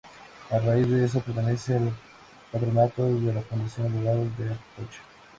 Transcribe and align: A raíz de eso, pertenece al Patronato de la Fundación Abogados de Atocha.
A 0.49 0.57
raíz 0.57 0.89
de 0.89 1.05
eso, 1.05 1.19
pertenece 1.21 1.75
al 1.75 1.91
Patronato 2.51 3.05
de 3.05 3.31
la 3.31 3.41
Fundación 3.43 3.85
Abogados 3.95 4.35
de 4.35 4.45
Atocha. 4.51 5.01